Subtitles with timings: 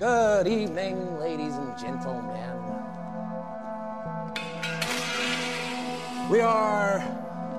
[0.00, 2.32] Good evening, ladies and gentlemen.
[6.30, 7.04] We are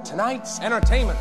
[0.03, 1.19] tonight's entertainment.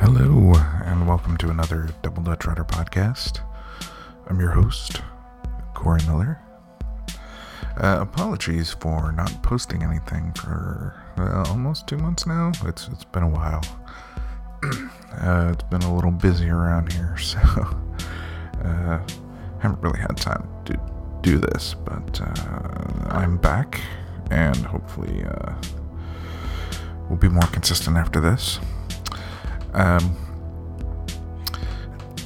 [0.00, 0.54] Hello,
[0.86, 3.40] and welcome to another Double Dutch Rudder podcast.
[4.26, 5.02] I'm your host,
[5.74, 6.40] Corey Miller.
[7.76, 12.52] Uh, apologies for not posting anything for uh, almost two months now.
[12.64, 13.62] It's it's been a while.
[14.62, 17.38] uh, it's been a little busy around here, so
[18.64, 19.00] uh,
[19.60, 20.80] haven't really had time to
[21.22, 21.74] do this.
[21.74, 23.80] But uh, I'm back,
[24.30, 25.54] and hopefully uh,
[27.08, 28.60] we'll be more consistent after this.
[29.74, 30.16] Um,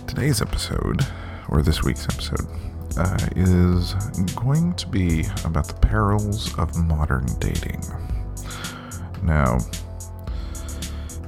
[0.07, 1.07] today's episode,
[1.49, 2.47] or this week's episode,
[2.97, 3.95] uh, is
[4.35, 7.83] going to be about the perils of modern dating.
[9.23, 9.59] Now,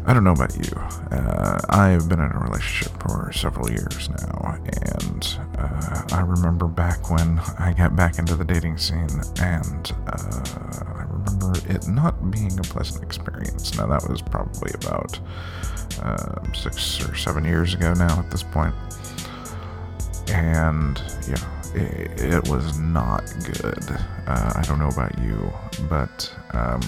[0.07, 0.73] I don't know about you.
[1.11, 4.59] Uh, I've been in a relationship for several years now,
[4.99, 9.09] and uh, I remember back when I got back into the dating scene,
[9.41, 10.45] and uh,
[10.95, 13.79] I remember it not being a pleasant experience.
[13.79, 15.19] Now, that was probably about
[16.03, 18.75] uh, six or seven years ago now at this point.
[20.29, 23.85] And, yeah, it, it was not good.
[24.27, 25.51] Uh, I don't know about you,
[25.89, 26.31] but.
[26.53, 26.83] Um,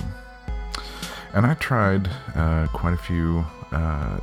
[1.36, 4.18] and I tried uh, quite a few, uh,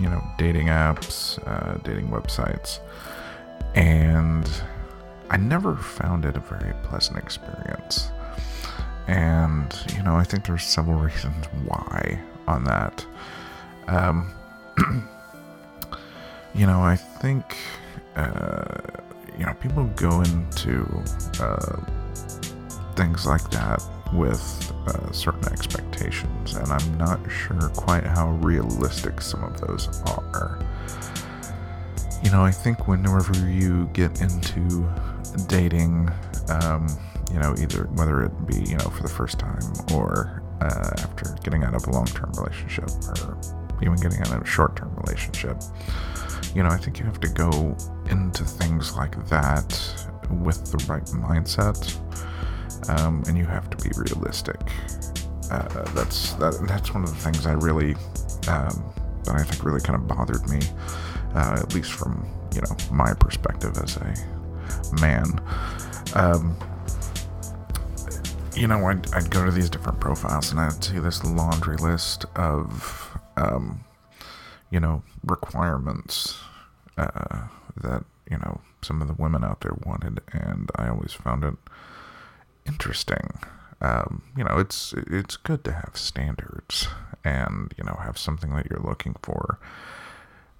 [0.00, 2.80] you know, dating apps, uh, dating websites,
[3.76, 4.50] and
[5.30, 8.10] I never found it a very pleasant experience.
[9.06, 13.06] And you know, I think there's several reasons why on that.
[13.86, 14.32] Um,
[16.56, 17.56] you know, I think
[18.16, 18.64] uh,
[19.38, 21.04] you know people go into
[21.40, 21.80] uh,
[22.96, 23.80] things like that
[24.12, 30.58] with uh, certain expectations, and I'm not sure quite how realistic some of those are.
[32.22, 34.88] You know, I think whenever you get into
[35.46, 36.10] dating,
[36.48, 36.88] um,
[37.32, 39.62] you know, either whether it be, you know, for the first time
[39.94, 43.38] or uh, after getting out of a long term relationship or
[43.82, 45.62] even getting out of a short term relationship,
[46.54, 47.76] you know, I think you have to go
[48.10, 49.68] into things like that
[50.42, 51.96] with the right mindset
[52.88, 54.60] um, and you have to be realistic.
[55.50, 57.94] Uh, that's that, that's one of the things I really
[58.48, 58.92] um,
[59.24, 60.60] that I think really kind of bothered me,
[61.34, 64.14] uh, at least from you know my perspective as a
[65.00, 65.40] man.
[66.14, 66.56] Um,
[68.58, 72.24] you know, I'd, I'd go to these different profiles and I'd see this laundry list
[72.34, 73.84] of, um,
[74.70, 76.38] you know, requirements
[76.96, 77.46] uh,
[77.76, 80.20] that, you know, some of the women out there wanted.
[80.32, 81.54] And I always found it
[82.68, 83.38] interesting.
[83.80, 86.88] Um, you know, it's it's good to have standards
[87.24, 89.58] and you know have something that you're looking for.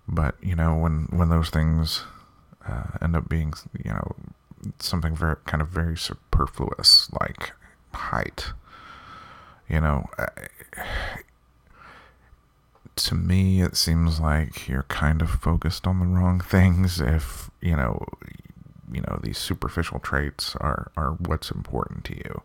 [0.07, 2.05] But you know, when when those things
[2.67, 3.53] uh, end up being
[3.85, 4.17] you know
[4.79, 7.53] something very kind of very superfluous, like
[7.93, 8.53] height,
[9.69, 10.09] you know.
[12.97, 17.77] to me, it seems like you're kind of focused on the wrong things if, you
[17.77, 18.05] know,
[18.93, 22.43] you know these superficial traits are are what's important to you.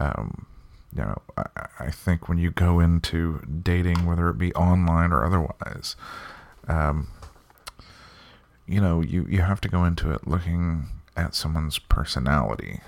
[0.00, 0.46] Um,
[0.94, 1.44] you know, I,
[1.80, 5.96] I think when you go into dating, whether it be online or otherwise,
[6.68, 7.08] um,
[8.66, 10.86] you know, you, you have to go into it looking
[11.16, 12.80] at someone's personality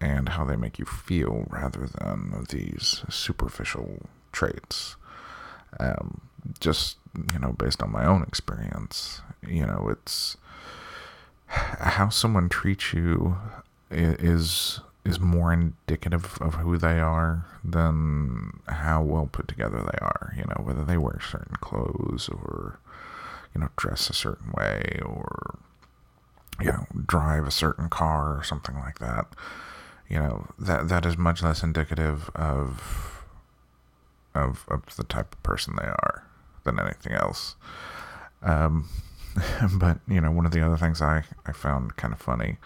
[0.00, 4.96] and how they make you feel rather than these superficial traits.
[5.80, 6.20] Um,
[6.60, 6.98] just,
[7.32, 10.36] you know, based on my own experience, you know, it's
[11.80, 13.36] how someone treats you
[13.90, 20.32] is is more indicative of who they are than how well put together they are.
[20.36, 22.78] You know, whether they wear certain clothes or
[23.54, 25.58] you know dress a certain way or
[26.60, 29.26] you know drive a certain car or something like that.
[30.08, 33.24] You know that that is much less indicative of
[34.34, 36.24] of of the type of person they are
[36.64, 37.56] than anything else.
[38.42, 38.88] Um,
[39.78, 42.56] but you know, one of the other things I I found kind of funny,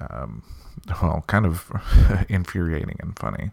[0.00, 0.42] um,
[1.02, 1.70] well, kind of
[2.28, 3.50] infuriating and funny.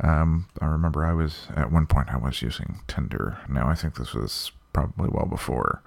[0.00, 3.38] Um, I remember I was at one point I was using Tinder.
[3.48, 5.82] Now I think this was probably well before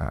[0.00, 0.10] uh,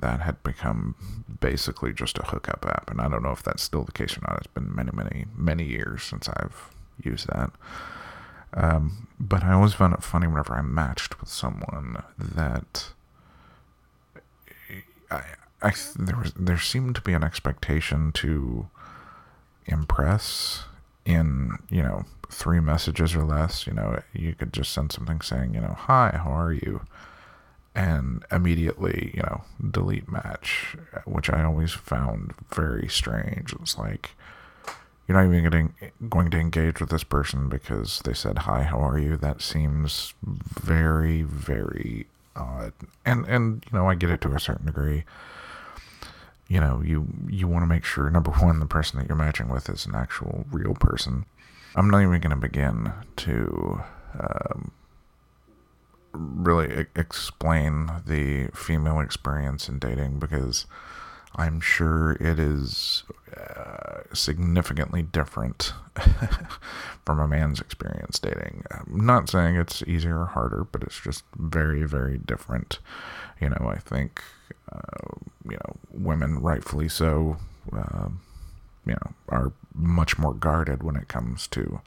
[0.00, 0.94] that had become
[1.40, 4.22] basically just a hookup app, and I don't know if that's still the case or
[4.22, 4.38] not.
[4.38, 6.70] It's been many, many, many years since I've
[7.02, 7.52] used that.
[8.54, 12.90] Um, but I always found it funny whenever I matched with someone that
[15.10, 15.22] I,
[15.62, 18.68] I there was there seemed to be an expectation to
[19.66, 20.64] impress
[21.04, 23.66] in you know three messages or less.
[23.66, 26.82] You know, you could just send something saying you know hi, how are you,
[27.74, 33.54] and immediately, you know, delete match, which I always found very strange.
[33.60, 34.10] It's like
[35.06, 35.74] you're not even getting
[36.08, 39.16] going to engage with this person because they said hi, how are you?
[39.16, 42.06] That seems very, very
[42.36, 42.72] odd.
[43.04, 45.04] And and you know, I get it to a certain degree.
[46.48, 49.48] You know, you you want to make sure number one, the person that you're matching
[49.48, 51.26] with is an actual real person.
[51.74, 53.82] I'm not even going to begin to
[54.18, 54.70] um,
[56.12, 60.66] really explain the female experience in dating because
[61.34, 63.04] I'm sure it is
[63.38, 65.72] uh, significantly different
[67.04, 68.64] from a man's experience dating.
[68.70, 72.78] I'm not saying it's easier or harder, but it's just very, very different.
[73.40, 74.22] You know, I think,
[74.72, 77.36] uh, you know, women, rightfully so,
[77.76, 78.08] uh,
[78.86, 81.80] you know, are much more guarded when it comes to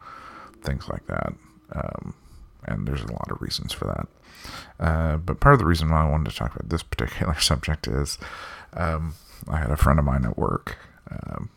[0.62, 1.34] things like that.
[1.72, 2.14] Um,
[2.66, 4.08] and there's a lot of reasons for that.
[4.80, 7.88] Uh, but part of the reason why I wanted to talk about this particular subject
[7.88, 8.18] is
[8.74, 9.16] um,
[9.48, 10.78] I had a friend of mine at work,
[11.12, 11.50] um,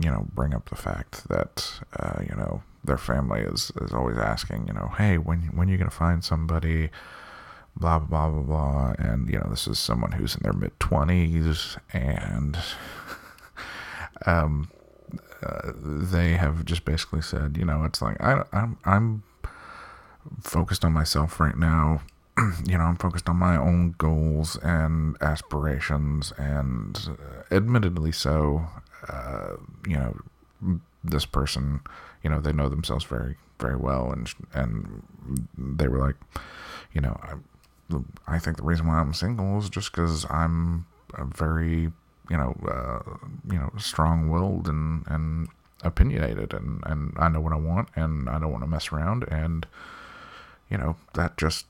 [0.00, 4.18] you know, bring up the fact that, uh, you know, their family is, is always
[4.18, 6.90] asking, you know, hey, when, when are you to find somebody,
[7.76, 8.94] blah, blah, blah, blah, blah.
[8.98, 12.58] And, you know, this is someone who's in their mid 20s and,
[14.26, 14.70] um,
[15.42, 19.22] uh, they have just basically said, you know, it's like, I, I'm, I'm
[20.42, 22.00] focused on myself right now.
[22.66, 28.66] you know, I'm focused on my own goals and aspirations, and uh, admittedly so,
[29.08, 29.56] uh,
[29.86, 31.80] you know, this person,
[32.22, 35.02] you know, they know themselves very, very well, and and
[35.56, 36.16] they were like,
[36.92, 41.24] you know, I, I think the reason why I'm single is just because I'm a
[41.24, 41.92] very,
[42.30, 45.48] you know, uh, you know, strong-willed and and
[45.82, 49.24] opinionated, and and I know what I want, and I don't want to mess around,
[49.30, 49.66] and
[50.70, 51.66] you know, that just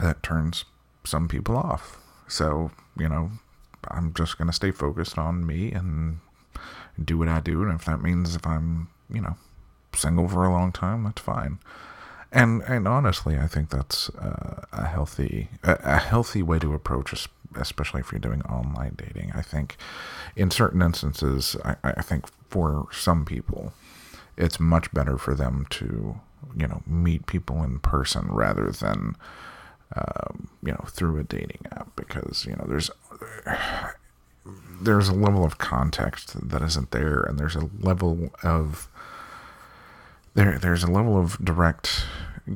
[0.00, 0.64] that turns
[1.04, 1.98] some people off.
[2.26, 3.30] So, you know,
[3.90, 6.20] I'm just going to stay focused on me and
[7.02, 7.62] do what I do.
[7.62, 9.36] And if that means if I'm, you know,
[9.94, 11.58] single for a long time, that's fine.
[12.32, 17.28] And and honestly, I think that's uh, a healthy a, a, healthy way to approach,
[17.54, 19.30] especially if you're doing online dating.
[19.32, 19.76] I think
[20.34, 23.72] in certain instances, I, I think for some people,
[24.36, 26.20] it's much better for them to
[26.56, 29.16] you know meet people in person rather than
[29.96, 32.90] um, you know through a dating app because you know there's
[34.80, 38.88] there's a level of context that isn't there and there's a level of
[40.34, 42.04] there there's a level of direct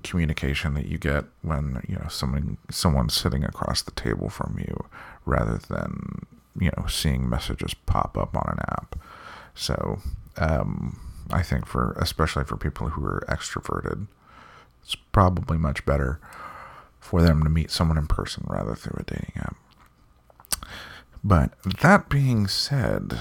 [0.02, 4.86] communication that you get when you know someone someone's sitting across the table from you
[5.24, 6.26] rather than
[6.60, 8.98] you know seeing messages pop up on an app.
[9.54, 10.00] So
[10.36, 10.98] um,
[11.30, 14.06] I think for especially for people who are extroverted,
[14.82, 16.20] it's probably much better
[17.08, 19.56] for them to meet someone in person rather through a dating app.
[21.24, 23.18] But that being said,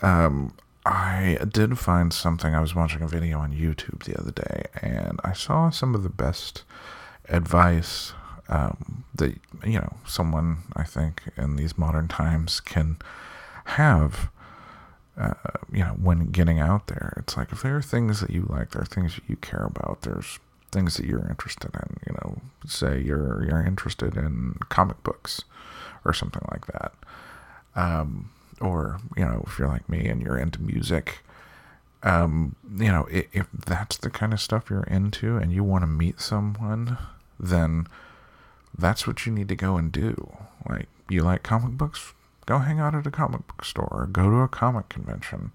[0.00, 0.54] um,
[0.86, 2.54] I did find something.
[2.54, 6.02] I was watching a video on YouTube the other day, and I saw some of
[6.02, 6.64] the best
[7.28, 8.14] advice
[8.48, 9.34] um, that
[9.64, 12.96] you know someone I think in these modern times can
[13.64, 14.30] have
[15.18, 15.32] uh,
[15.72, 18.70] you know, when getting out there, it's like if there are things that you like,
[18.70, 20.38] there are things that you care about, there's
[20.76, 21.96] things that you're interested in.
[22.06, 25.42] You know, say you're you're interested in comic books
[26.04, 26.92] or something like that,
[27.74, 28.30] um,
[28.60, 31.20] or you know, if you're like me and you're into music,
[32.02, 35.82] um, you know, if, if that's the kind of stuff you're into and you want
[35.82, 36.98] to meet someone,
[37.40, 37.86] then
[38.76, 40.36] that's what you need to go and do.
[40.68, 42.12] Like, you like comic books?
[42.44, 44.08] Go hang out at a comic book store.
[44.12, 45.52] Go to a comic convention.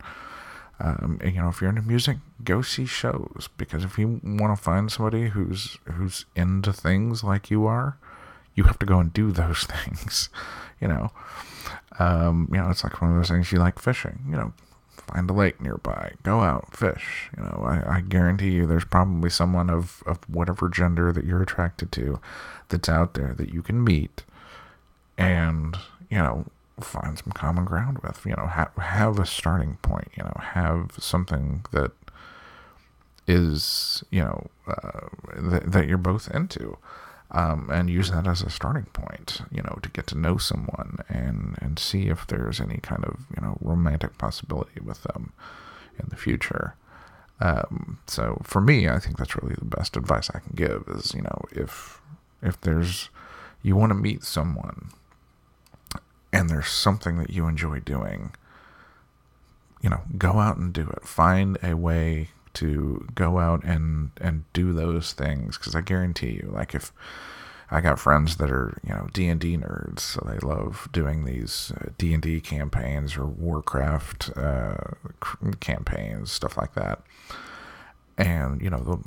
[0.80, 4.62] Um, you know, if you're into music, go see shows because if you want to
[4.62, 7.98] find somebody who's who's into things like you are,
[8.56, 10.30] you have to go and do those things.
[10.80, 11.12] You know,
[12.00, 14.26] um, you know, it's like one of those things you like fishing.
[14.28, 14.54] You know,
[14.90, 17.30] find a lake nearby, go out, fish.
[17.38, 21.42] You know, I, I guarantee you, there's probably someone of of whatever gender that you're
[21.44, 22.20] attracted to
[22.70, 24.24] that's out there that you can meet,
[25.18, 25.78] and
[26.10, 26.46] you know
[26.82, 28.26] find some common ground with.
[28.26, 30.10] You know, have have a starting point.
[30.16, 31.92] You know, have something that
[33.28, 36.78] is you know uh, that that you're both into,
[37.32, 39.42] um, and use that as a starting point.
[39.52, 43.26] You know, to get to know someone and and see if there's any kind of
[43.36, 45.34] you know romantic possibility with them
[46.00, 46.76] in the future.
[47.40, 50.84] Um, so for me, I think that's really the best advice I can give.
[50.88, 52.02] Is you know if
[52.42, 53.10] if there's
[53.64, 54.90] you want to meet someone
[56.34, 58.34] and there's something that you enjoy doing,
[59.82, 61.06] you know, go out and do it.
[61.06, 66.52] Find a way to go out and and do those things because I guarantee you,
[66.54, 66.92] like if
[67.70, 71.26] I got friends that are you know D and D nerds, so they love doing
[71.26, 74.76] these uh, D and D campaigns or Warcraft uh,
[75.60, 77.02] campaigns, stuff like that.
[78.18, 79.02] And you know,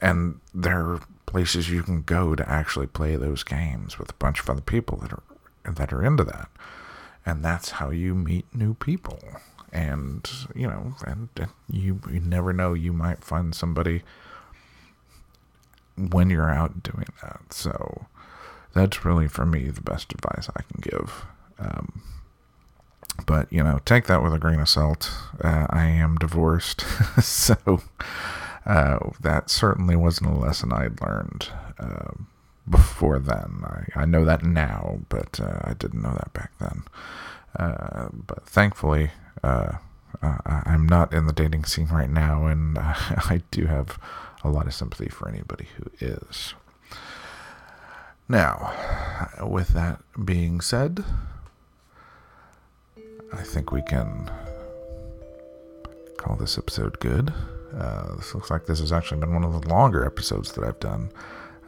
[0.00, 4.40] and there are places you can go to actually play those games with a bunch
[4.40, 5.22] of other people that are
[5.70, 6.48] that are into that,
[7.24, 9.18] and that's how you meet new people.
[9.72, 14.02] And you know, and, and you you never know, you might find somebody
[15.96, 17.52] when you're out doing that.
[17.52, 18.06] So
[18.74, 21.24] that's really for me the best advice I can give.
[21.58, 22.02] Um,
[23.26, 25.10] but you know, take that with a grain of salt.
[25.42, 26.80] Uh, I am divorced,
[27.22, 27.80] so
[28.66, 32.12] uh, that certainly wasn't a lesson I'd learned uh,
[32.68, 33.62] before then.
[33.64, 36.84] I, I know that now, but uh, I didn't know that back then.
[37.56, 39.10] Uh, but thankfully,
[39.42, 39.74] uh,
[40.22, 43.98] I'm not in the dating scene right now, and I do have
[44.42, 46.54] a lot of sympathy for anybody who is.
[48.28, 48.72] Now,
[49.42, 51.04] with that being said,
[53.32, 54.30] I think we can
[56.16, 57.32] call this episode good.
[57.76, 60.80] Uh, this looks like this has actually been one of the longer episodes that I've
[60.80, 61.10] done.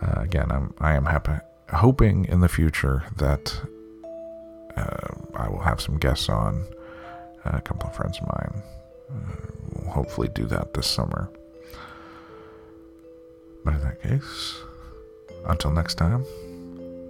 [0.03, 1.33] Uh, again, I'm I am happy,
[1.73, 3.61] hoping in the future that
[4.77, 6.67] uh, I will have some guests on.
[7.45, 8.63] a couple of friends of mine.
[9.11, 9.37] Uh,
[9.73, 11.31] we'll hopefully do that this summer.
[13.65, 14.57] But in that case,
[15.47, 16.25] until next time,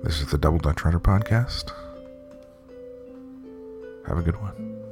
[0.02, 1.72] this is the Double Dutch Rider Podcast.
[4.06, 4.85] Have a good one.